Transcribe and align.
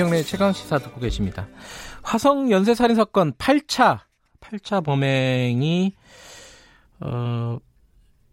김경래 0.00 0.22
최강 0.22 0.54
시사 0.54 0.78
듣고 0.78 0.98
계십니다. 0.98 1.46
화성 2.02 2.50
연쇄 2.50 2.74
살인 2.74 2.96
사건 2.96 3.34
8차 3.34 3.98
8차 4.40 4.82
범행이 4.82 5.92
어 7.00 7.58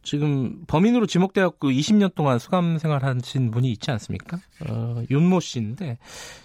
지금 0.02 0.63
범인으로 0.67 1.07
지목되었고 1.07 1.70
20년 1.70 2.16
동안 2.16 2.40
수감 2.40 2.77
생활하신 2.77 3.52
분이 3.52 3.70
있지 3.73 3.91
않습니까? 3.91 4.40
어, 4.66 5.03
윤모 5.12 5.41
씨인데 5.41 5.98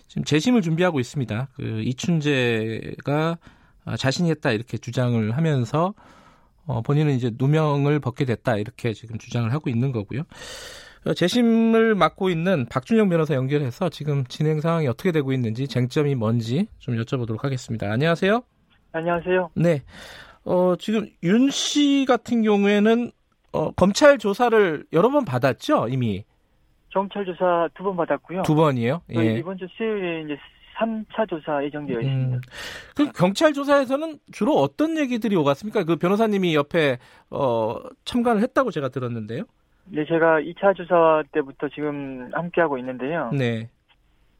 지금 0.08 0.24
재심을 0.24 0.60
준비하고 0.60 0.98
있습니다. 0.98 1.48
그 1.54 1.82
이춘재가 1.82 3.38
자신이 3.96 4.28
했다 4.28 4.50
이렇게 4.50 4.76
주장을 4.76 5.36
하면서 5.36 5.94
어, 6.66 6.82
본인은 6.82 7.14
이제 7.14 7.30
누명을 7.32 8.00
벗게 8.00 8.24
됐다 8.24 8.56
이렇게 8.56 8.92
지금 8.92 9.18
주장을 9.18 9.52
하고 9.52 9.70
있는 9.70 9.92
거고요. 9.92 10.24
어, 11.04 11.14
재심을 11.14 11.94
맡고 11.94 12.30
있는 12.30 12.66
박준영 12.70 13.08
변호사 13.08 13.34
연결해서 13.34 13.88
지금 13.88 14.24
진행 14.26 14.60
상황이 14.60 14.86
어떻게 14.86 15.10
되고 15.10 15.32
있는지 15.32 15.66
쟁점이 15.66 16.14
뭔지 16.14 16.66
좀 16.78 16.96
여쭤보도록 16.96 17.42
하겠습니다. 17.42 17.90
안녕하세요. 17.90 18.42
안녕하세요. 18.92 19.50
네. 19.56 19.82
어, 20.44 20.74
지금 20.78 21.08
윤 21.22 21.50
씨 21.50 22.04
같은 22.06 22.42
경우에는 22.42 23.10
어, 23.52 23.70
검찰 23.72 24.16
조사를 24.18 24.84
여러 24.92 25.10
번 25.10 25.24
받았죠, 25.24 25.88
이미? 25.88 26.24
경찰 26.90 27.24
조사 27.24 27.68
두 27.74 27.82
번 27.84 27.96
받았고요. 27.96 28.42
두 28.42 28.54
번이요? 28.54 29.02
예. 29.16 29.38
이번 29.38 29.56
주 29.58 29.66
수요일에 29.76 30.22
이제 30.22 30.36
3차 30.78 31.28
조사 31.28 31.62
예정되어 31.64 31.96
음. 31.98 32.02
있습니다. 32.02 32.36
음, 32.36 32.40
그 32.96 33.12
경찰 33.12 33.52
조사에서는 33.52 34.18
주로 34.30 34.54
어떤 34.56 34.96
얘기들이 34.98 35.34
오갔습니까? 35.36 35.84
그 35.84 35.96
변호사님이 35.96 36.54
옆에 36.54 36.98
어, 37.30 37.76
참관을 38.04 38.42
했다고 38.42 38.70
제가 38.70 38.88
들었는데요. 38.90 39.44
네, 39.86 40.04
제가 40.04 40.40
2차 40.40 40.76
조사 40.76 41.22
때부터 41.32 41.68
지금 41.68 42.30
함께하고 42.32 42.78
있는데요. 42.78 43.30
네. 43.32 43.68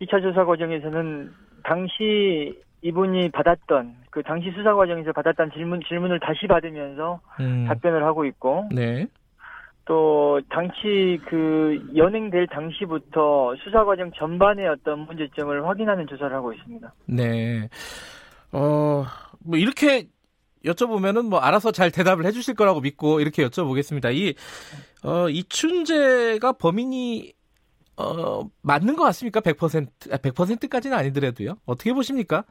2차 0.01 0.23
조사 0.23 0.45
과정에서는 0.45 1.33
당시 1.65 2.61
이분이 2.83 3.31
받았던 3.31 3.95
그 4.11 4.23
당시 4.23 4.51
수사 4.51 4.75
과정에서 4.75 5.13
받았던 5.13 5.53
질문 5.53 5.81
질문을 5.87 6.21
다시 6.21 6.47
받으면서 6.47 7.21
음. 7.41 7.67
답변을 7.69 8.05
하고 8.05 8.25
있고 8.25 8.69
네. 8.73 9.07
또 9.85 10.41
당시 10.49 11.21
그 11.29 11.91
연행될 11.97 12.47
당시부터 12.49 13.55
수사 13.63 13.85
과정 13.85 14.11
전반의 14.13 14.69
어떤 14.69 15.01
문제점을 15.01 15.67
확인하는 15.67 16.07
조사를 16.07 16.35
하고 16.35 16.53
있습니다. 16.53 16.93
네. 17.07 17.69
어, 18.53 19.05
뭐 19.45 19.59
이렇게 19.59 20.05
여쭤보면은 20.65 21.29
뭐 21.29 21.39
알아서 21.39 21.73
잘 21.73 21.91
대답을 21.91 22.25
해주실 22.27 22.55
거라고 22.55 22.81
믿고 22.81 23.21
이렇게 23.21 23.47
여쭤보겠습니다. 23.47 24.15
이, 24.15 24.35
어, 25.05 25.29
이춘재가 25.29 26.53
범인이 26.53 27.33
어, 27.97 28.49
맞는 28.63 28.97
것 28.97 29.05
같습니까? 29.05 29.41
100%, 29.41 29.89
100%까지는 30.09 30.97
아니더라도요. 30.97 31.57
어떻게 31.67 31.93
보십니까? 31.93 32.45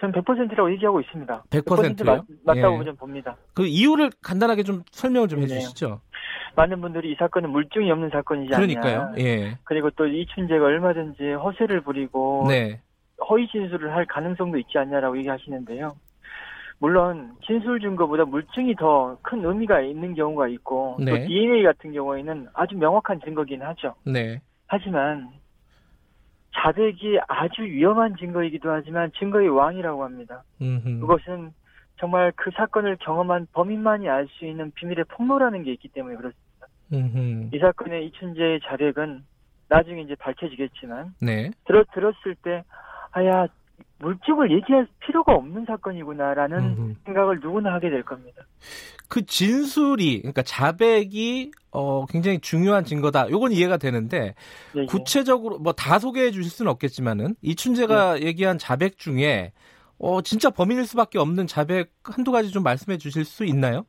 전 0.00 0.12
100%라고 0.12 0.70
얘기하고 0.72 1.00
있습니다. 1.00 1.44
100%요? 1.50 1.94
100% 1.94 2.04
맞, 2.44 2.54
다고 2.54 2.86
예. 2.86 2.92
봅니다. 2.92 3.36
그 3.54 3.66
이유를 3.66 4.10
간단하게 4.22 4.62
좀 4.62 4.82
설명을 4.90 5.28
좀 5.28 5.40
해주시죠. 5.40 6.00
많은 6.54 6.80
분들이 6.80 7.12
이 7.12 7.16
사건은 7.18 7.50
물증이 7.50 7.90
없는 7.90 8.10
사건이지 8.10 8.54
않냐. 8.54 8.66
그러니까요. 8.66 9.14
예. 9.18 9.58
그리고 9.64 9.90
또 9.90 10.06
이춘재가 10.06 10.64
얼마든지 10.64 11.32
허세를 11.32 11.82
부리고 11.82 12.46
네. 12.48 12.80
허위 13.28 13.48
진술을 13.48 13.94
할 13.94 14.06
가능성도 14.06 14.58
있지 14.58 14.78
않냐라고 14.78 15.18
얘기하시는데요. 15.18 15.96
물론 16.78 17.32
진술 17.46 17.80
증거보다 17.80 18.24
물증이 18.24 18.74
더 18.76 19.16
큰 19.22 19.44
의미가 19.44 19.80
있는 19.80 20.14
경우가 20.14 20.48
있고 20.48 20.96
네. 21.00 21.10
또 21.10 21.26
DNA 21.26 21.62
같은 21.62 21.92
경우에는 21.92 22.48
아주 22.52 22.76
명확한 22.76 23.20
증거긴 23.20 23.62
하죠. 23.62 23.94
네. 24.04 24.40
하지만 24.66 25.30
자백이 26.54 27.18
아주 27.28 27.62
위험한 27.62 28.16
증거이기도 28.16 28.70
하지만 28.70 29.10
증거의 29.18 29.48
왕이라고 29.48 30.04
합니다. 30.04 30.42
음흠. 30.60 31.00
그것은 31.00 31.52
정말 31.98 32.32
그 32.36 32.50
사건을 32.54 32.96
경험한 33.00 33.48
범인만이 33.52 34.08
알 34.08 34.26
수 34.28 34.44
있는 34.44 34.70
비밀의 34.72 35.04
폭로라는 35.08 35.62
게 35.64 35.72
있기 35.72 35.88
때문에 35.88 36.16
그렇습니다. 36.16 36.66
음흠. 36.92 37.50
이 37.54 37.58
사건의 37.58 38.06
이춘재의 38.06 38.60
자백은 38.64 39.22
나중에 39.68 40.02
이제 40.02 40.14
밝혀지겠지만 40.16 41.14
네. 41.20 41.50
들었 41.66 41.86
들었을 41.92 42.36
때 42.42 42.62
아야 43.12 43.46
물증을 43.98 44.50
얘기할 44.52 44.86
필요가 45.00 45.34
없는 45.34 45.64
사건이구나라는 45.66 46.58
음흠. 46.58 46.94
생각을 47.06 47.40
누구나 47.40 47.72
하게 47.72 47.90
될 47.90 48.02
겁니다. 48.02 48.42
그 49.08 49.24
진술이 49.24 50.18
그러니까 50.20 50.42
자백이 50.42 51.52
어 51.70 52.04
굉장히 52.06 52.40
중요한 52.40 52.84
증거다. 52.84 53.30
요건 53.30 53.52
이해가 53.52 53.76
되는데 53.76 54.34
네, 54.74 54.80
네. 54.80 54.86
구체적으로 54.86 55.58
뭐 55.58 55.72
다 55.72 55.98
소개해 55.98 56.30
주실 56.32 56.50
수는 56.50 56.70
없겠지만은 56.72 57.36
이춘재가 57.42 58.14
네. 58.18 58.26
얘기한 58.26 58.58
자백 58.58 58.98
중에 58.98 59.52
어 59.98 60.20
진짜 60.22 60.50
범인일 60.50 60.84
수밖에 60.86 61.18
없는 61.18 61.46
자백 61.46 61.92
한두 62.04 62.32
가지 62.32 62.50
좀 62.50 62.62
말씀해 62.64 62.98
주실 62.98 63.24
수 63.24 63.44
있나요? 63.44 63.86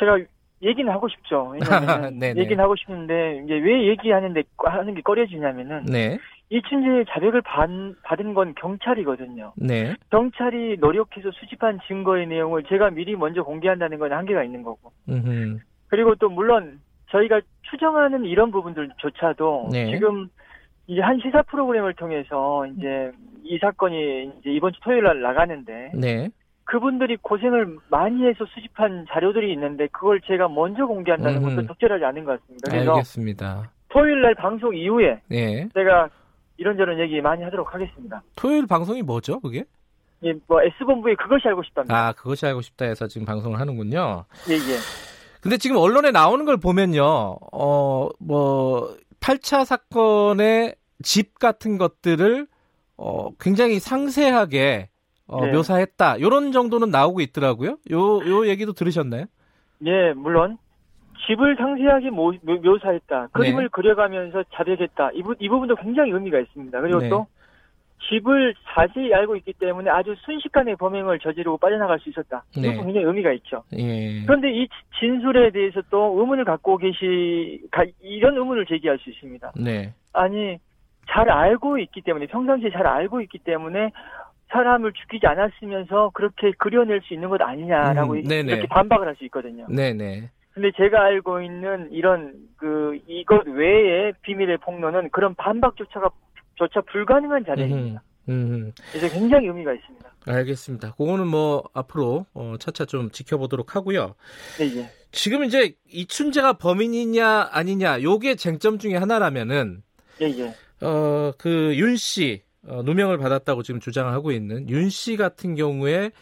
제가 0.00 0.18
얘기는 0.62 0.90
하고 0.90 1.06
싶죠. 1.08 1.52
왜냐하면 1.52 2.20
얘기는 2.38 2.58
하고 2.58 2.74
싶은데 2.76 3.42
이제 3.44 3.54
왜 3.54 3.88
얘기하는데 3.90 4.42
하는 4.56 4.94
게 4.94 5.02
꺼려지냐면은 5.02 5.84
네. 5.84 6.18
이춘재의 6.50 7.06
자백을 7.08 7.42
받, 7.42 7.68
받은 8.02 8.34
건 8.34 8.54
경찰이거든요. 8.56 9.52
네. 9.56 9.94
경찰이 10.10 10.76
노력해서 10.78 11.30
수집한 11.32 11.78
증거의 11.86 12.26
내용을 12.26 12.64
제가 12.64 12.90
미리 12.90 13.16
먼저 13.16 13.42
공개한다는 13.42 13.98
건 13.98 14.12
한계가 14.12 14.44
있는 14.44 14.62
거고. 14.62 14.92
음흠. 15.08 15.58
그리고 15.88 16.14
또 16.16 16.28
물론 16.28 16.80
저희가 17.10 17.40
추정하는 17.62 18.24
이런 18.24 18.50
부분들조차도 18.50 19.70
네. 19.72 19.90
지금 19.92 20.28
이제 20.86 21.00
한 21.00 21.18
시사 21.20 21.42
프로그램을 21.42 21.94
통해서 21.94 22.66
이제 22.66 23.10
이 23.42 23.58
사건이 23.58 24.32
이제 24.40 24.50
이번 24.50 24.72
주 24.72 24.80
토요일 24.80 25.04
날 25.04 25.22
나가는데 25.22 25.92
네. 25.94 26.28
그분들이 26.64 27.16
고생을 27.16 27.78
많이 27.90 28.26
해서 28.26 28.44
수집한 28.46 29.06
자료들이 29.10 29.52
있는데 29.52 29.86
그걸 29.88 30.20
제가 30.22 30.48
먼저 30.48 30.86
공개한다는 30.86 31.42
음흠. 31.42 31.56
것도 31.56 31.66
적절하지 31.68 32.04
않은 32.04 32.24
것 32.24 32.40
같습니다. 32.40 32.70
그래서 32.70 32.90
알겠습니다. 32.92 33.70
토요일 33.88 34.22
날 34.22 34.34
방송 34.34 34.74
이후에 34.74 35.20
네. 35.28 35.68
제가 35.74 36.08
이런저런 36.56 37.00
얘기 37.00 37.20
많이 37.20 37.42
하도록 37.44 37.72
하겠습니다. 37.72 38.22
토요일 38.36 38.66
방송이 38.66 39.02
뭐죠, 39.02 39.40
그게? 39.40 39.64
예, 40.24 40.32
뭐 40.46 40.62
S본부의 40.62 41.16
그것이 41.16 41.46
알고 41.48 41.62
싶답니다. 41.64 42.08
아, 42.08 42.12
그것이 42.12 42.46
알고 42.46 42.62
싶다 42.62 42.86
해서 42.86 43.06
지금 43.06 43.26
방송을 43.26 43.60
하는군요. 43.60 44.24
예, 44.48 44.54
예. 44.54 44.78
근데 45.40 45.58
지금 45.58 45.76
언론에 45.76 46.10
나오는 46.10 46.44
걸 46.46 46.56
보면요, 46.56 47.36
어, 47.52 48.08
뭐, 48.18 48.96
8차 49.20 49.66
사건의 49.66 50.74
집 51.02 51.38
같은 51.38 51.76
것들을, 51.76 52.46
어, 52.96 53.30
굉장히 53.38 53.78
상세하게, 53.78 54.88
어, 55.26 55.44
네. 55.44 55.52
묘사했다. 55.52 56.20
요런 56.20 56.52
정도는 56.52 56.90
나오고 56.90 57.20
있더라고요. 57.20 57.76
요, 57.90 58.26
요 58.26 58.46
얘기도 58.46 58.72
들으셨나요? 58.72 59.26
예, 59.84 60.12
물론 60.14 60.56
집을 61.26 61.56
상세하게 61.56 62.10
모, 62.10 62.32
묘사했다. 62.42 63.28
그림을 63.32 63.64
네. 63.64 63.68
그려가면서 63.70 64.44
자백했다. 64.54 65.10
이, 65.14 65.22
부, 65.22 65.34
이 65.38 65.48
부분도 65.48 65.76
굉장히 65.76 66.10
의미가 66.10 66.38
있습니다. 66.40 66.80
그리고 66.80 66.98
네. 66.98 67.08
또 67.08 67.26
집을 68.08 68.54
자세히 68.74 69.14
알고 69.14 69.36
있기 69.36 69.54
때문에 69.54 69.90
아주 69.90 70.14
순식간에 70.24 70.74
범행을 70.74 71.20
저지르고 71.20 71.56
빠져나갈 71.56 71.98
수 72.00 72.10
있었다. 72.10 72.44
네. 72.56 72.68
이것도 72.68 72.84
굉장히 72.84 73.06
의미가 73.06 73.32
있죠. 73.32 73.62
예. 73.72 74.22
그런데 74.26 74.52
이 74.52 74.68
진술에 74.98 75.50
대해서 75.50 75.80
또 75.90 76.18
의문을 76.18 76.44
갖고 76.44 76.76
계시, 76.76 77.62
이런 78.02 78.36
의문을 78.36 78.66
제기할 78.66 78.98
수 78.98 79.08
있습니다. 79.10 79.52
네. 79.56 79.94
아니, 80.12 80.58
잘 81.08 81.30
알고 81.30 81.78
있기 81.78 82.02
때문에, 82.02 82.26
평상시에 82.26 82.70
잘 82.70 82.86
알고 82.86 83.22
있기 83.22 83.38
때문에 83.38 83.90
사람을 84.48 84.92
죽이지 84.92 85.26
않았으면서 85.26 86.10
그렇게 86.14 86.52
그려낼 86.58 87.00
수 87.02 87.14
있는 87.14 87.28
것 87.28 87.40
아니냐라고 87.40 88.12
음, 88.12 88.24
이렇게 88.24 88.66
반박을 88.66 89.06
할 89.06 89.16
수 89.16 89.24
있거든요. 89.24 89.66
네네. 89.68 90.30
근데 90.54 90.70
제가 90.76 91.02
알고 91.02 91.42
있는 91.42 91.88
이런 91.90 92.32
그 92.56 92.96
이것 93.08 93.44
외에 93.48 94.12
비밀의 94.22 94.58
폭로는 94.58 95.10
그런 95.10 95.34
반박조차가 95.34 96.10
조차 96.54 96.80
불가능한 96.82 97.44
자리입니다. 97.44 98.02
그래서 98.92 99.08
굉장히 99.12 99.48
의미가 99.48 99.72
있습니다. 99.74 100.10
알겠습니다. 100.26 100.92
그거는 100.92 101.26
뭐 101.26 101.64
앞으로 101.74 102.24
어, 102.34 102.54
차차 102.60 102.84
좀 102.86 103.10
지켜보도록 103.10 103.74
하고요. 103.74 104.14
네, 104.58 104.76
예. 104.78 104.90
지금 105.10 105.42
이제 105.44 105.74
이춘재가 105.90 106.54
범인이냐 106.54 107.48
아니냐 107.50 108.00
요게 108.02 108.36
쟁점 108.36 108.78
중에 108.78 108.94
하나라면은 108.96 109.82
예, 110.22 110.26
예. 110.26 110.54
어 110.86 111.32
그 111.36 111.74
윤 111.76 111.96
씨, 111.96 112.42
어, 112.66 112.82
누명을 112.84 113.18
받았다고 113.18 113.64
지금 113.64 113.80
주장하고 113.80 114.30
있는 114.30 114.70
윤 114.70 114.88
씨 114.88 115.16
같은 115.16 115.56
경우에 115.56 116.12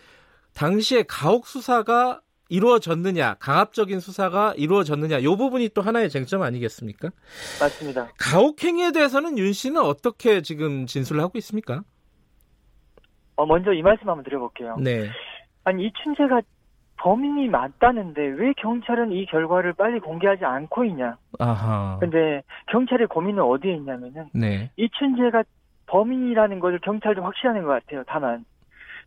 당시에 0.54 1.04
가혹 1.06 1.46
수사가 1.46 2.21
이루어졌느냐, 2.52 3.36
강압적인 3.40 4.00
수사가 4.00 4.52
이루어졌느냐, 4.58 5.18
이 5.18 5.24
부분이 5.24 5.70
또 5.70 5.80
하나의 5.80 6.10
쟁점 6.10 6.42
아니겠습니까? 6.42 7.08
맞습니다. 7.58 8.08
가혹행위에 8.18 8.92
대해서는 8.92 9.38
윤 9.38 9.54
씨는 9.54 9.80
어떻게 9.80 10.42
지금 10.42 10.84
진술을 10.84 11.22
하고 11.22 11.38
있습니까? 11.38 11.82
어, 13.36 13.46
먼저 13.46 13.72
이 13.72 13.80
말씀 13.80 14.06
한번 14.06 14.22
드려볼게요. 14.24 14.76
네. 14.76 15.08
아니, 15.64 15.86
이춘재가 15.86 16.42
범인이 16.98 17.48
맞다는데 17.48 18.20
왜 18.20 18.52
경찰은 18.58 19.12
이 19.12 19.24
결과를 19.26 19.72
빨리 19.72 19.98
공개하지 19.98 20.44
않고 20.44 20.84
있냐? 20.84 21.16
아하. 21.38 21.96
근데 22.00 22.42
경찰의 22.70 23.06
고민은 23.06 23.42
어디에 23.42 23.74
있냐면은 23.76 24.26
네. 24.34 24.70
이춘재가 24.76 25.44
범인이라는 25.86 26.60
것을 26.60 26.80
경찰도 26.80 27.22
확실하는 27.22 27.62
것 27.62 27.70
같아요. 27.70 28.04
다만. 28.06 28.44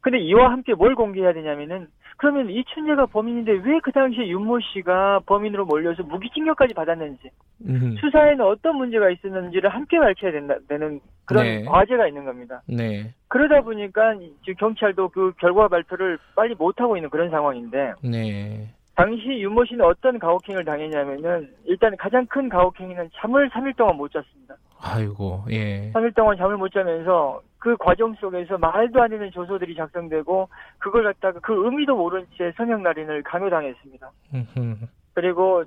근데 0.02 0.18
이와 0.20 0.52
함께 0.52 0.74
뭘 0.74 0.96
공개해야 0.96 1.34
되냐면은 1.34 1.88
그러면 2.18 2.50
이춘재가 2.50 3.08
범인인데 3.08 3.52
왜 3.64 3.80
그 3.86 3.92
당시에 3.92 4.28
윤모 4.28 4.60
씨가 4.62 5.20
범인으로 5.28 5.66
몰려서 5.66 6.02
무기징역까지 6.04 6.74
받았는지 6.74 7.30
음. 7.68 7.96
수사에는 8.00 8.44
어떤 8.44 8.78
문제가 8.78 9.10
있었는지를 9.12 9.70
함께 9.70 10.00
밝혀야 10.00 10.32
된다, 10.32 10.56
되는 10.68 11.00
그런 11.26 11.44
네. 11.44 11.64
과제가 11.66 12.08
있는 12.08 12.26
겁니다. 12.26 12.62
네. 12.68 13.14
그러다 13.28 13.62
보니까 13.62 14.16
지금 14.44 14.56
경찰도 14.58 15.10
그 15.10 15.34
결과 15.40 15.68
발표를 15.68 16.18
빨리 16.36 16.56
못 16.56 16.80
하고 16.82 16.98
있는 16.98 17.10
그런 17.10 17.30
상황인데 17.30 17.94
네. 18.04 18.68
당시 18.96 19.28
윤모 19.28 19.66
씨는 19.66 19.86
어떤 19.86 20.18
가혹행위를 20.18 20.66
당했냐면은 20.66 21.50
일단 21.66 21.96
가장 21.98 22.26
큰 22.28 22.50
가혹행위는 22.50 23.10
잠을 23.16 23.50
3일 23.50 23.76
동안 23.76 23.98
못 23.98 24.12
잤습니다. 24.12 24.56
아이고, 24.80 25.46
예. 25.52 25.92
3일 25.94 26.16
동안 26.16 26.38
잠을 26.38 26.58
못 26.58 26.72
자면서 26.72 27.42
그 27.58 27.76
과정 27.78 28.14
속에서 28.16 28.58
말도 28.58 29.02
안 29.02 29.10
되는 29.10 29.32
조서들이 29.32 29.76
작성되고 29.76 30.50
그걸 30.78 31.04
갖다가 31.06 31.40
그 31.40 31.66
의미도 31.66 31.96
모른 31.96 32.28
채 32.38 32.54
성형 32.58 32.84
날인을 32.84 33.24
강요당했습니다. 33.24 34.12
음흠. 34.34 34.76
그리고 35.14 35.64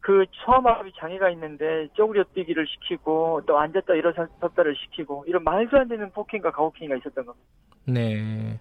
그 0.00 0.24
소아마비 0.32 0.92
장애가 0.98 1.30
있는데 1.30 1.88
쪼그려 1.94 2.24
뛰기를 2.34 2.66
시키고 2.66 3.42
또 3.46 3.58
앉았다 3.58 3.94
일어섰다를 3.94 4.74
시키고 4.76 5.24
이런 5.28 5.44
말도 5.44 5.78
안 5.78 5.88
되는 5.88 6.10
폭행과 6.10 6.50
가혹행위가 6.50 6.96
있었던 6.96 7.26
겁니다. 7.26 7.46
네. 7.86 8.58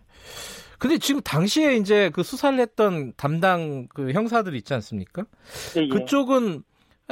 근데 0.78 0.98
지금 0.98 1.22
당시에 1.22 1.76
이제 1.76 2.10
그 2.12 2.24
수사를 2.24 2.58
했던 2.60 3.14
담당 3.18 3.88
그 3.88 4.12
형사들 4.12 4.54
있지 4.56 4.74
않습니까? 4.76 5.24
예, 5.78 5.82
예. 5.82 5.88
그쪽은 5.90 6.64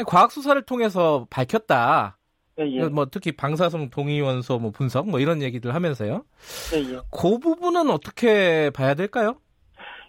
과학 0.06 0.32
수사를 0.32 0.62
통해서 0.62 1.26
밝혔다. 1.30 2.17
예, 2.60 2.66
예. 2.66 2.88
뭐 2.88 3.06
특히 3.06 3.32
방사성 3.32 3.90
동위원소 3.90 4.60
뭐 4.60 4.72
분석 4.72 5.10
뭐 5.10 5.20
이런 5.20 5.42
얘기들 5.42 5.74
하면서요. 5.76 6.24
예, 6.74 6.80
예. 6.80 7.00
그 7.12 7.38
부분은 7.40 7.90
어떻게 7.90 8.70
봐야 8.72 8.94
될까요? 8.94 9.36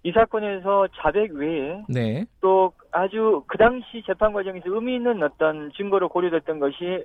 이 0.05 0.13
사건에서 0.13 0.87
자백 0.97 1.33
외에 1.33 1.83
네. 1.89 2.25
또 2.41 2.73
아주 2.93 3.43
그 3.47 3.59
당시 3.59 4.03
재판 4.07 4.33
과정에서 4.33 4.65
의미 4.67 4.97
있는 4.97 5.23
어떤 5.23 5.71
증거로 5.77 6.09
고려됐던 6.09 6.61
것이 6.61 7.05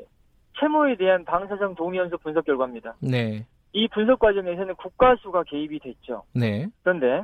채무에 0.60 0.96
대한 0.96 1.26
방사성 1.26 1.76
동위원소 1.76 2.18
분석 2.20 2.46
결과입니다. 2.46 2.96
네. 3.02 3.46
이 3.74 3.88
분석 3.88 4.20
과정에서는 4.20 4.76
국가수가 4.76 5.44
개입이 5.48 5.80
됐죠. 5.80 6.24
네. 6.34 6.68
그런데 6.84 7.24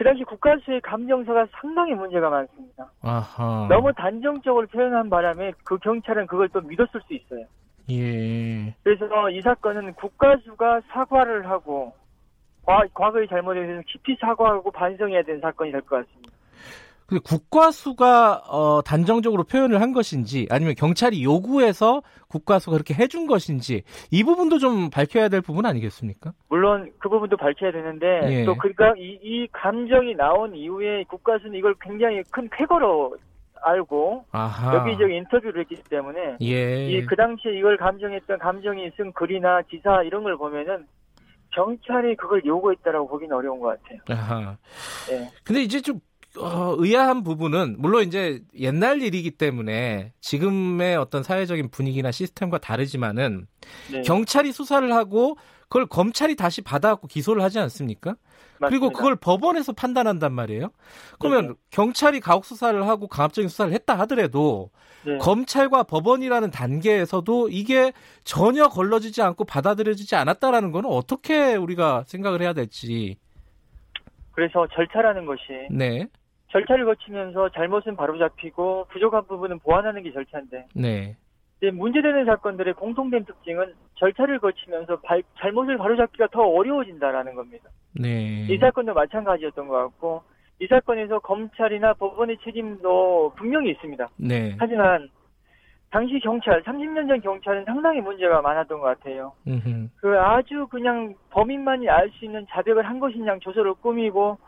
그 0.00 0.04
당시 0.04 0.24
국가수의 0.24 0.80
감정서가 0.80 1.46
상당히 1.60 1.92
문제가 1.92 2.30
많습니다. 2.30 2.90
아하. 3.02 3.66
너무 3.68 3.92
단정적으로 3.92 4.66
표현한 4.68 5.10
바람에 5.10 5.52
그 5.62 5.76
경찰은 5.76 6.26
그걸 6.26 6.48
또 6.48 6.62
믿었을 6.62 7.02
수 7.06 7.12
있어요. 7.12 7.44
예. 7.90 8.74
그래서 8.82 9.28
이 9.28 9.42
사건은 9.42 9.92
국가수가 9.92 10.80
사과를 10.88 11.50
하고 11.50 11.92
과, 12.64 12.82
과거의 12.94 13.28
잘못에 13.28 13.60
대해서 13.66 13.82
깊이 13.86 14.16
사과하고 14.18 14.70
반성해야 14.70 15.22
되는 15.22 15.38
사건이 15.42 15.70
될 15.70 15.82
것 15.82 15.96
같습니다. 16.06 16.32
근데 17.10 17.20
국과수가 17.24 18.42
어, 18.48 18.82
단정적으로 18.82 19.42
표현을 19.42 19.80
한 19.80 19.92
것인지 19.92 20.46
아니면 20.48 20.76
경찰이 20.76 21.24
요구해서 21.24 22.02
국과수가 22.28 22.72
그렇게 22.76 22.94
해준 22.94 23.26
것인지 23.26 23.82
이 24.12 24.22
부분도 24.22 24.58
좀 24.60 24.90
밝혀야 24.90 25.28
될 25.28 25.40
부분 25.40 25.66
아니겠습니까? 25.66 26.32
물론 26.48 26.92
그 27.00 27.08
부분도 27.08 27.36
밝혀야 27.36 27.72
되는데 27.72 28.20
예. 28.32 28.44
또 28.44 28.54
그러니까 28.54 28.94
이, 28.96 29.18
이 29.22 29.48
감정이 29.50 30.14
나온 30.14 30.54
이후에 30.54 31.02
국가수는 31.08 31.56
이걸 31.58 31.74
굉장히 31.80 32.22
큰 32.30 32.48
쾌거로 32.56 33.16
알고 33.62 34.26
아하. 34.30 34.76
여기저기 34.76 35.16
인터뷰를 35.16 35.62
했기 35.62 35.82
때문에 35.90 36.36
예. 36.42 36.90
이 36.92 37.04
그 37.06 37.16
당시에 37.16 37.58
이걸 37.58 37.76
감정했던 37.76 38.38
감정이 38.38 38.88
쓴 38.96 39.12
글이나 39.12 39.62
기사 39.62 40.04
이런 40.04 40.22
걸 40.22 40.36
보면은 40.36 40.86
경찰이 41.56 42.14
그걸 42.14 42.44
요구했다라고 42.44 43.08
보기는 43.08 43.34
어려운 43.36 43.58
것 43.58 43.76
같아요. 43.82 43.98
아하. 44.16 44.56
예. 45.10 45.28
근데 45.42 45.62
이제 45.62 45.80
좀 45.80 45.98
어, 46.38 46.76
의아한 46.78 47.24
부분은 47.24 47.76
물론 47.78 48.04
이제 48.04 48.42
옛날 48.58 49.02
일이기 49.02 49.32
때문에 49.32 50.12
지금의 50.20 50.96
어떤 50.96 51.22
사회적인 51.22 51.70
분위기나 51.70 52.12
시스템과 52.12 52.58
다르지만은 52.58 53.46
네, 53.90 54.02
경찰이 54.02 54.52
수사를 54.52 54.92
하고 54.92 55.36
그걸 55.62 55.86
검찰이 55.86 56.36
다시 56.36 56.62
받아갖고 56.62 57.08
기소를 57.08 57.42
하지 57.42 57.58
않습니까? 57.58 58.14
그리고 58.58 58.86
맞습니다. 58.86 58.98
그걸 58.98 59.16
법원에서 59.16 59.72
판단한단 59.72 60.32
말이에요. 60.32 60.70
그러면 61.18 61.48
네. 61.48 61.54
경찰이 61.70 62.20
가혹 62.20 62.44
수사를 62.44 62.86
하고 62.86 63.08
강압적인 63.08 63.48
수사를 63.48 63.72
했다 63.72 63.98
하더라도 64.00 64.70
네. 65.04 65.16
검찰과 65.18 65.84
법원이라는 65.84 66.50
단계에서도 66.50 67.48
이게 67.48 67.92
전혀 68.22 68.68
걸러지지 68.68 69.22
않고 69.22 69.44
받아들여지지 69.44 70.14
않았다라는 70.14 70.72
거는 70.72 70.90
어떻게 70.90 71.54
우리가 71.54 72.04
생각을 72.06 72.42
해야 72.42 72.52
될지. 72.52 73.16
그래서 74.32 74.66
절차라는 74.74 75.26
것이 75.26 75.42
네, 75.70 76.06
절차를 76.50 76.84
거치면서 76.84 77.48
잘못은 77.50 77.96
바로잡히고 77.96 78.86
부족한 78.90 79.24
부분은 79.26 79.60
보완하는 79.60 80.02
게 80.02 80.12
절차인데 80.12 80.66
네, 81.62 81.70
문제되는 81.70 82.24
사건들의 82.24 82.74
공통된 82.74 83.24
특징은 83.24 83.74
절차를 83.96 84.38
거치면서 84.38 84.96
발- 85.00 85.22
잘못을 85.38 85.76
바로잡기가 85.78 86.28
더 86.32 86.40
어려워진다라는 86.42 87.34
겁니다. 87.34 87.68
네. 87.94 88.46
이 88.48 88.56
사건도 88.58 88.94
마찬가지였던 88.94 89.68
것 89.68 89.76
같고 89.76 90.22
이 90.58 90.66
사건에서 90.66 91.18
검찰이나 91.20 91.94
법원의 91.94 92.38
책임도 92.44 93.34
분명히 93.36 93.70
있습니다. 93.70 94.08
네. 94.16 94.56
하지만 94.58 95.08
당시 95.90 96.20
경찰, 96.20 96.62
30년 96.62 97.08
전 97.08 97.20
경찰은 97.20 97.64
상당히 97.64 98.00
문제가 98.00 98.40
많았던 98.40 98.78
것 98.80 98.86
같아요. 98.86 99.32
음흠. 99.46 99.88
그 100.00 100.18
아주 100.18 100.66
그냥 100.70 101.14
범인만이 101.30 101.88
알 101.88 102.10
수 102.12 102.24
있는 102.24 102.46
자백을 102.50 102.86
한 102.86 103.00
것이냐 103.00 103.38
조서를 103.40 103.74
꾸미고 103.74 104.38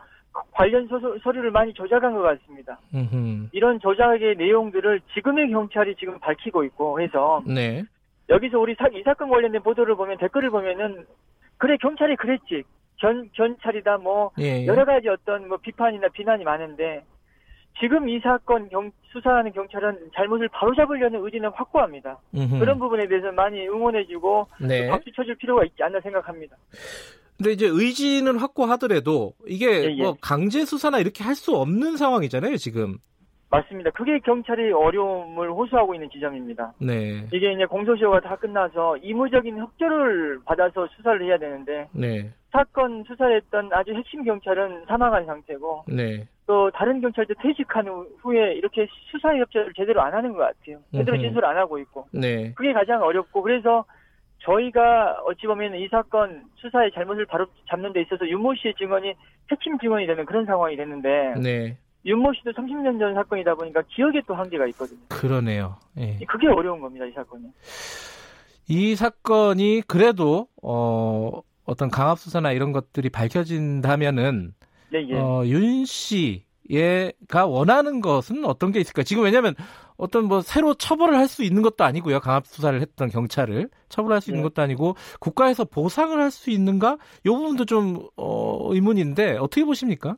관련 0.53 0.87
서류를 1.23 1.51
많이 1.51 1.73
조작한 1.73 2.13
것 2.13 2.21
같습니다. 2.21 2.79
음흠. 2.93 3.49
이런 3.51 3.79
조작의 3.79 4.35
내용들을 4.37 5.01
지금의 5.13 5.49
경찰이 5.49 5.95
지금 5.95 6.19
밝히고 6.19 6.63
있고 6.65 7.01
해서 7.01 7.43
네. 7.45 7.83
여기서 8.29 8.59
우리 8.59 8.75
사, 8.75 8.87
이 8.93 9.01
사건 9.03 9.29
관련된 9.29 9.61
보도를 9.61 9.95
보면 9.95 10.17
댓글을 10.17 10.49
보면은 10.49 11.05
그래 11.57 11.77
경찰이 11.77 12.15
그랬지 12.15 12.63
견 12.97 13.29
견찰이다 13.33 13.97
뭐 13.97 14.31
예. 14.39 14.65
여러 14.65 14.85
가지 14.85 15.09
어떤 15.09 15.47
뭐 15.47 15.57
비판이나 15.57 16.07
비난이 16.09 16.43
많은데 16.43 17.03
지금 17.79 18.07
이 18.07 18.19
사건 18.19 18.69
경, 18.69 18.91
수사하는 19.11 19.51
경찰은 19.51 20.11
잘못을 20.13 20.47
바로잡으려는 20.49 21.23
의지는 21.25 21.49
확고합니다. 21.49 22.19
음흠. 22.35 22.59
그런 22.59 22.79
부분에 22.79 23.07
대해서 23.07 23.31
많이 23.31 23.67
응원해주고 23.67 24.47
네. 24.61 24.87
박수 24.89 25.11
쳐줄 25.11 25.35
필요가 25.35 25.63
있지 25.65 25.81
않나 25.81 25.99
생각합니다. 26.01 26.55
근데 27.43 27.51
이제 27.51 27.67
의지는 27.67 28.37
확고하더라도 28.37 29.33
이게 29.45 29.67
예, 29.83 29.95
예. 29.97 30.01
뭐 30.01 30.15
강제 30.21 30.63
수사나 30.63 30.99
이렇게 30.99 31.21
할 31.25 31.33
수 31.35 31.57
없는 31.57 31.97
상황이잖아요, 31.97 32.55
지금. 32.57 32.97
맞습니다. 33.49 33.89
그게 33.91 34.17
경찰이 34.19 34.71
어려움을 34.71 35.51
호소하고 35.51 35.93
있는 35.93 36.09
지점입니다. 36.11 36.73
네. 36.79 37.25
이게 37.33 37.51
이제 37.51 37.65
공소시효가 37.65 38.21
다 38.21 38.35
끝나서 38.37 38.95
이무적인 38.97 39.57
협조를 39.57 40.39
받아서 40.45 40.87
수사를 40.95 41.21
해야 41.25 41.37
되는데 41.37 41.87
네. 41.91 42.31
사건 42.51 43.03
수사했던 43.07 43.69
아주 43.73 43.93
핵심 43.93 44.23
경찰은 44.23 44.85
사망한 44.87 45.25
상태고 45.25 45.85
네. 45.89 46.25
또 46.47 46.71
다른 46.71 47.01
경찰도 47.01 47.33
퇴직한 47.41 47.87
후- 47.87 48.07
후에 48.21 48.53
이렇게 48.53 48.87
수사 49.11 49.35
협조를 49.35 49.73
제대로 49.75 50.01
안 50.01 50.13
하는 50.13 50.31
것 50.33 50.39
같아요. 50.39 50.79
제대로 50.93 51.17
음흠. 51.17 51.23
진술 51.27 51.45
안 51.45 51.57
하고 51.57 51.77
있고 51.79 52.07
네. 52.11 52.53
그게 52.55 52.71
가장 52.73 53.01
어렵고 53.03 53.41
그래서 53.41 53.83
저희가 54.43 55.21
어찌 55.25 55.47
보면 55.47 55.75
이 55.75 55.87
사건 55.89 56.43
수사의 56.55 56.91
잘못을 56.93 57.25
바로 57.25 57.45
잡는 57.69 57.93
데 57.93 58.01
있어서 58.01 58.27
윤모 58.27 58.55
씨의 58.55 58.75
증언이 58.77 59.13
핵심 59.51 59.77
증언이 59.79 60.05
되는 60.05 60.25
그런 60.25 60.45
상황이 60.45 60.75
됐는데 60.75 61.35
네. 61.41 61.77
윤모 62.05 62.33
씨도 62.33 62.51
30년 62.51 62.99
전 62.99 63.13
사건이다 63.13 63.55
보니까 63.55 63.81
기억에 63.87 64.21
또 64.27 64.35
한계가 64.35 64.67
있거든요. 64.67 64.99
그러네요. 65.09 65.77
예. 65.97 66.19
그게 66.27 66.47
어려운 66.47 66.81
겁니다, 66.81 67.05
이 67.05 67.11
사건이. 67.11 67.45
이 68.67 68.95
사건이 68.95 69.83
그래도 69.87 70.47
어 70.61 71.41
어떤 71.65 71.89
강압 71.89 72.19
수사나 72.19 72.51
이런 72.51 72.73
것들이 72.73 73.09
밝혀진다면은 73.09 74.53
네, 74.91 75.07
예. 75.07 75.15
어, 75.15 75.43
윤 75.45 75.85
씨, 75.85 76.43
얘가 76.69 77.45
원하는 77.45 78.01
것은 78.01 78.45
어떤 78.45 78.71
게 78.71 78.79
있을까? 78.79 79.03
지금 79.03 79.23
왜냐하면 79.23 79.55
어떤 79.97 80.25
뭐 80.25 80.41
새로 80.41 80.73
처벌을 80.73 81.17
할 81.17 81.27
수 81.27 81.43
있는 81.43 81.61
것도 81.61 81.83
아니고요. 81.83 82.19
강압 82.19 82.45
수사를 82.45 82.79
했던 82.81 83.09
경찰을 83.09 83.69
처벌할 83.89 84.21
수 84.21 84.29
있는 84.31 84.43
네. 84.43 84.49
것도 84.49 84.61
아니고 84.61 84.95
국가에서 85.19 85.63
보상을 85.65 86.19
할 86.19 86.29
수 86.31 86.49
있는가? 86.51 86.97
이 87.25 87.29
부분도 87.29 87.65
좀 87.65 88.07
어, 88.17 88.73
의문인데 88.73 89.37
어떻게 89.37 89.63
보십니까? 89.63 90.15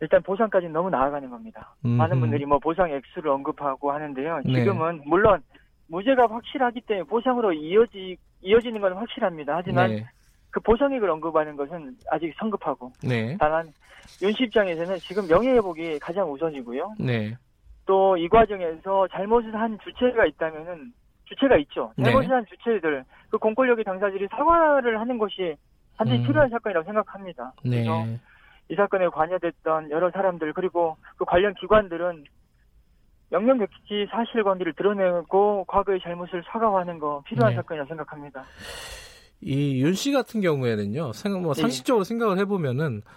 일단 0.00 0.22
보상까지는 0.22 0.72
너무 0.72 0.90
나아가는 0.90 1.28
겁니다. 1.30 1.74
음흠. 1.84 1.94
많은 1.96 2.20
분들이 2.20 2.44
뭐 2.44 2.58
보상 2.58 2.90
액수를 2.90 3.30
언급하고 3.30 3.92
하는데요. 3.92 4.40
네. 4.44 4.52
지금은 4.60 4.98
네. 4.98 5.02
물론 5.06 5.40
무죄가 5.86 6.26
확실하기 6.28 6.80
때문에 6.82 7.04
보상으로 7.06 7.52
이어지 7.52 8.16
이어지는 8.42 8.80
건 8.80 8.92
확실합니다. 8.94 9.56
하지만 9.56 9.90
네. 9.90 10.06
그 10.50 10.60
보상액을 10.60 11.08
언급하는 11.08 11.56
것은 11.56 11.96
아직 12.10 12.34
성급하고 12.38 12.92
네. 13.02 13.36
다만 13.40 13.72
윤 14.22 14.32
씨 14.32 14.44
입장에서는 14.44 14.98
지금 14.98 15.26
명예회복이 15.26 15.98
가장 16.00 16.30
우선이고요. 16.30 16.94
네. 16.98 17.36
또 17.86 18.16
이 18.16 18.28
과정에서 18.28 19.08
잘못을 19.08 19.54
한 19.54 19.78
주체가 19.84 20.24
있다면은 20.26 20.92
주체가 21.26 21.56
있죠. 21.58 21.92
네. 21.96 22.04
잘못을 22.04 22.30
한 22.32 22.44
주체들 22.46 23.04
그 23.30 23.38
공권력의 23.38 23.84
당사자들이 23.84 24.28
사과를 24.30 25.00
하는 25.00 25.18
것이 25.18 25.56
반드시 25.96 26.18
음. 26.18 26.26
필요한 26.26 26.48
사건이라고 26.50 26.84
생각합니다. 26.86 27.52
네. 27.64 27.70
그래서 27.84 28.04
이 28.68 28.74
사건에 28.74 29.08
관여됐던 29.08 29.90
여러 29.90 30.10
사람들 30.10 30.52
그리고 30.54 30.96
그 31.16 31.24
관련 31.24 31.54
기관들은 31.54 32.24
명명백지 33.30 34.06
사실관계를 34.10 34.74
드러내고 34.74 35.64
과거의 35.66 36.00
잘못을 36.00 36.42
사과하는 36.46 36.98
거 36.98 37.22
필요한 37.26 37.52
네. 37.52 37.56
사건이라고 37.56 37.88
생각합니다. 37.88 38.44
이 39.40 39.80
윤 39.82 39.92
씨 39.94 40.12
같은 40.12 40.40
경우에는요, 40.40 41.12
생각, 41.12 41.42
뭐 41.42 41.52
네. 41.54 41.60
상식적으로 41.60 42.04
네. 42.04 42.08
생각을 42.08 42.38
해보면은 42.38 43.02
아, 43.04 43.10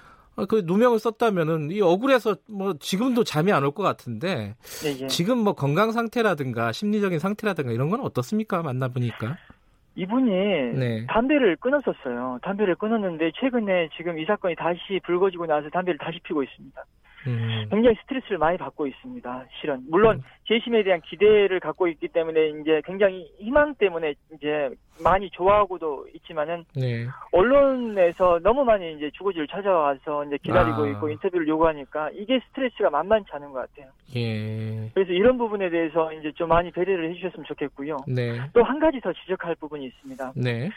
그 0.46 0.62
누명을 0.66 1.00
썼다면은 1.00 1.72
이 1.72 1.82
억울해서 1.82 2.36
뭐 2.50 2.76
지금도 2.80 3.24
잠이 3.24 3.52
안 3.52 3.64
올 3.64 3.72
것 3.72 3.82
같은데 3.84 4.56
네, 4.84 4.98
네. 4.98 5.08
지금 5.08 5.40
뭐 5.40 5.54
건강 5.54 5.92
상태라든가 5.92 6.72
심리적인 6.72 7.18
상태라든가 7.20 7.72
이런 7.72 7.90
건 7.90 8.02
어떻습니까? 8.02 8.62
만나 8.62 8.88
보니까. 8.88 9.38
이분이 9.96 10.30
네. 10.78 11.06
담배를 11.08 11.56
끊었었어요. 11.56 12.38
담배를 12.44 12.76
끊었는데 12.76 13.32
최근에 13.40 13.90
지금 13.98 14.20
이 14.20 14.26
사건이 14.26 14.56
다시 14.56 15.00
불거지고 15.04 15.48
나서 15.48 15.70
담배를 15.70 15.98
다시 15.98 16.20
피고 16.24 16.44
있습니다. 16.44 16.84
음. 17.26 17.66
굉장히 17.70 17.96
스트레스를 18.02 18.38
많이 18.38 18.58
받고 18.58 18.86
있습니다. 18.88 19.46
실은 19.60 19.82
물론 19.90 20.18
음. 20.18 20.22
재심에 20.48 20.84
대한 20.84 21.02
기대를 21.02 21.60
갖고 21.60 21.88
있기 21.88 22.08
때문에 22.10 22.50
이제 22.62 22.82
굉장히 22.86 23.30
희망 23.40 23.76
때문에 23.76 24.14
이제 24.36 24.70
많이 25.04 25.30
좋아하고도 25.32 26.08
있지만은 26.16 26.64
네. 26.76 27.06
언론에서 27.32 28.40
너무 28.42 28.64
많이 28.64 28.94
이제 28.94 29.12
주거지를 29.12 29.48
찾아와서 29.48 30.26
이제 30.26 30.38
기다리고 30.42 30.84
아. 30.84 30.88
있고 30.90 31.10
인터뷰를 31.10 31.48
요구하니까 31.48 32.12
이게 32.14 32.40
스트레스가 32.50 32.90
만만치 32.90 33.30
않은 33.34 33.52
것 33.52 33.60
같아요. 33.70 33.92
예. 34.16 34.90
그래서 34.94 35.12
이런 35.12 35.38
부분에 35.38 35.70
대해서 35.70 36.12
이제 36.14 36.32
좀 36.32 36.50
많이 36.50 36.72
배려를 36.72 37.10
해주셨으면 37.12 37.46
좋겠고요. 37.46 37.98
네. 38.08 38.40
또 38.54 38.64
한 38.68 38.80
가지 38.80 39.00
더 39.00 39.14
지적할 39.14 39.56
부분이 39.56 39.86
있습니다. 39.86 40.34
네. 40.36 40.70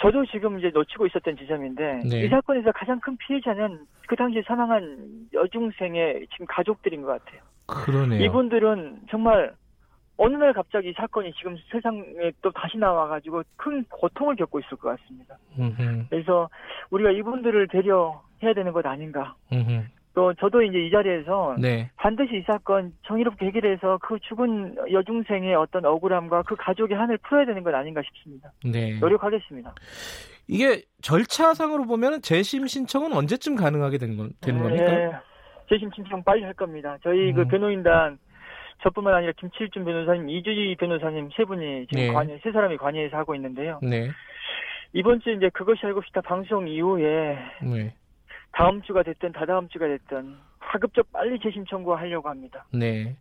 저도 0.00 0.26
지금 0.26 0.58
이제 0.58 0.70
놓치고 0.72 1.06
있었던 1.06 1.36
지점인데 1.36 2.02
네. 2.08 2.24
이 2.24 2.28
사건에서 2.28 2.72
가장 2.72 3.00
큰 3.00 3.16
피해자는 3.16 3.86
그 4.06 4.16
당시에 4.16 4.42
사망한 4.46 5.28
여중생의 5.32 6.26
지금 6.32 6.46
가족들인 6.46 7.02
것 7.02 7.08
같아요. 7.08 7.40
그러네요. 7.66 8.22
이분들은 8.22 9.02
정말 9.10 9.54
어느 10.18 10.36
날 10.36 10.52
갑자기 10.52 10.92
사건이 10.94 11.32
지금 11.34 11.56
세상에 11.70 12.32
또 12.40 12.50
다시 12.50 12.78
나와가지고 12.78 13.42
큰 13.56 13.84
고통을 13.84 14.36
겪고 14.36 14.60
있을 14.60 14.76
것 14.76 14.96
같습니다. 14.96 15.36
음흠. 15.58 16.06
그래서 16.08 16.48
우리가 16.90 17.10
이분들을 17.10 17.66
배려해야 17.66 18.54
되는 18.54 18.72
것 18.72 18.86
아닌가. 18.86 19.34
음흠. 19.52 19.84
또 20.16 20.32
저도 20.32 20.62
이제 20.62 20.78
이 20.78 20.90
자리에서 20.90 21.56
네. 21.60 21.90
반드시 21.96 22.38
이 22.38 22.42
사건 22.46 22.94
정의롭게 23.06 23.44
해결해서 23.44 23.98
그 24.00 24.18
죽은 24.20 24.74
여중생의 24.90 25.54
어떤 25.54 25.84
억울함과 25.84 26.44
그 26.44 26.56
가족의 26.56 26.96
한을 26.96 27.18
풀어야 27.18 27.44
되는 27.44 27.62
것 27.62 27.74
아닌가 27.74 28.00
싶습니다. 28.02 28.50
네. 28.64 28.98
노력하겠습니다. 28.98 29.74
이게 30.48 30.80
절차상으로 31.02 31.84
보면 31.84 32.22
재심 32.22 32.66
신청은 32.66 33.12
언제쯤 33.12 33.56
가능하게 33.56 33.98
되는, 33.98 34.16
건, 34.16 34.30
되는 34.40 34.62
네. 34.62 34.68
겁니까? 34.68 35.22
재심 35.68 35.90
신청 35.94 36.24
빨리 36.24 36.44
할 36.44 36.54
겁니다. 36.54 36.96
저희 37.02 37.34
그 37.34 37.42
음. 37.42 37.44
그 37.44 37.50
변호인단 37.50 38.18
저뿐만 38.84 39.12
아니라 39.12 39.32
김칠준 39.36 39.84
변호사님, 39.84 40.30
이주지 40.30 40.76
변호사님 40.80 41.28
세 41.36 41.44
분이 41.44 41.88
지금 41.88 42.06
네. 42.06 42.12
관여, 42.12 42.38
세 42.42 42.52
사람이 42.52 42.78
관여해서 42.78 43.18
하고 43.18 43.34
있는데요. 43.34 43.80
네. 43.82 44.08
이번 44.94 45.20
주 45.20 45.30
이제 45.30 45.50
그것이 45.50 45.84
알고 45.84 46.00
싶다 46.06 46.22
방송 46.22 46.66
이후에 46.66 47.38
네. 47.62 47.94
다음 48.52 48.82
주가 48.82 49.02
됐든 49.02 49.32
다다음 49.32 49.68
주가 49.68 49.86
됐든 49.86 50.36
가급적 50.58 51.10
빨리 51.12 51.38
재심 51.40 51.64
청구하려고 51.66 52.28
합니다. 52.28 52.66
네. 52.72 53.16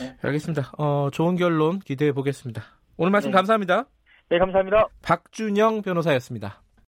네. 0.00 0.16
알겠습니다. 0.22 0.72
어, 0.78 1.10
좋은 1.12 1.36
결론 1.36 1.78
기대해 1.78 2.12
보겠습니다. 2.12 2.62
오늘 2.96 3.10
말씀 3.12 3.30
네. 3.30 3.36
감사합니다. 3.36 3.84
네, 4.30 4.38
감사합니다. 4.38 4.88
박준영 5.02 5.82
변호사였습니다. 5.82 6.62